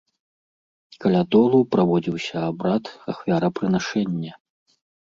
[1.05, 2.83] Каля долу праводзіўся абрад
[3.15, 4.33] ахвярапрынашэння.